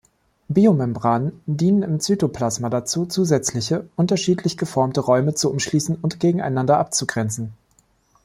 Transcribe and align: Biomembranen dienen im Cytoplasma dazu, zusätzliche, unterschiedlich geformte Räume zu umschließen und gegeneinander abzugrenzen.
Biomembranen 0.47 1.31
dienen 1.45 1.83
im 1.83 1.99
Cytoplasma 1.99 2.71
dazu, 2.71 3.05
zusätzliche, 3.05 3.87
unterschiedlich 3.95 4.57
geformte 4.57 4.99
Räume 5.01 5.35
zu 5.35 5.51
umschließen 5.51 5.95
und 5.95 6.19
gegeneinander 6.19 6.79
abzugrenzen. 6.79 7.53